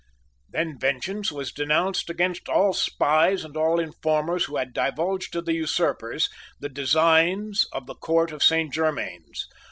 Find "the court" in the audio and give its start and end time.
7.85-8.31